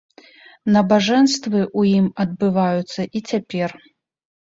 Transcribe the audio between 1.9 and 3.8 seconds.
ім адбываюцца і цяпер.